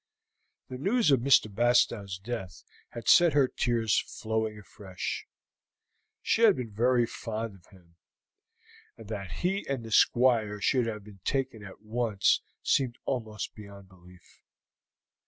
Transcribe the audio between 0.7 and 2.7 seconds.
news of Mr. Bastow's death